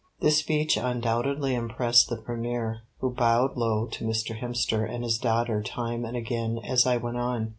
[0.19, 4.35] This speech undoubtedly impressed the Premier, who bowed low to Mr.
[4.39, 7.49] Hemster and his daughter time and again as I went on.